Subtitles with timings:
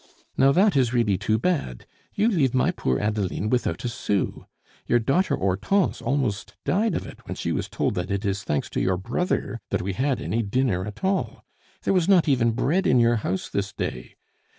[0.35, 4.47] Now that is really too bad; you leave my poor Adeline without a sou.
[4.87, 8.67] Your daughter Hortense almost died of it when she was told that it is thanks
[8.71, 11.45] to your brother that we had any dinner at all.
[11.83, 14.15] There was not even bread in your house this day.